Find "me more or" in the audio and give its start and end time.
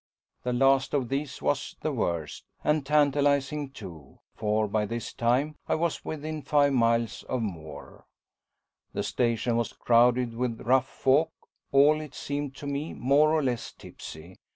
12.65-13.43